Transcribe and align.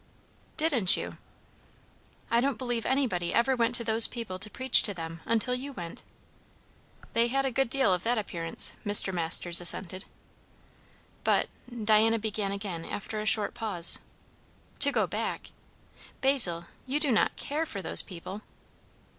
"Didn't 0.57 0.97
you?" 0.97 1.17
"I 2.31 2.41
don't 2.41 2.57
believe 2.57 2.87
anybody 2.87 3.35
ever 3.35 3.55
went 3.55 3.75
to 3.75 3.83
those 3.83 4.07
people 4.07 4.39
to 4.39 4.49
preach 4.49 4.81
to 4.81 4.95
them, 4.95 5.21
until 5.27 5.53
you 5.53 5.73
went." 5.73 6.01
"They 7.13 7.27
had 7.27 7.45
a 7.45 7.51
good 7.51 7.69
deal 7.69 7.93
of 7.93 8.01
that 8.01 8.17
appearance," 8.17 8.73
Mr. 8.83 9.13
Masters 9.13 9.61
assented. 9.61 10.05
"But," 11.23 11.49
Diana 11.85 12.17
began 12.17 12.51
again 12.51 12.83
after 12.83 13.19
a 13.19 13.27
short 13.27 13.53
pause, 13.53 13.99
"to 14.79 14.91
go 14.91 15.05
back; 15.05 15.51
Basil, 16.19 16.65
you 16.87 16.99
do 16.99 17.11
not 17.11 17.35
care 17.35 17.67
for 17.67 17.83
those 17.83 18.01
people?" 18.01 18.41